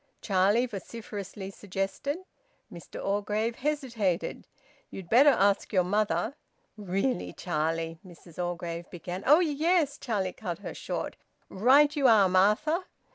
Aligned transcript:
Charlie 0.19 0.65
vociferously 0.65 1.51
suggested. 1.51 2.17
Mr 2.73 2.99
Orgreave 3.05 3.57
hesitated: 3.57 4.47
"You'd 4.89 5.09
better 5.11 5.29
ask 5.29 5.71
your 5.71 5.83
mother." 5.83 6.33
"Really, 6.75 7.33
Charlie" 7.33 7.99
Mrs 8.03 8.43
Orgreave 8.43 8.89
began. 8.89 9.21
"Oh 9.27 9.41
yes!" 9.41 9.99
Charlie 9.99 10.33
cut 10.33 10.57
her 10.57 10.73
short. 10.73 11.17
"Right 11.49 11.95
you 11.95 12.07
are, 12.07 12.27
Martha!" 12.27 12.85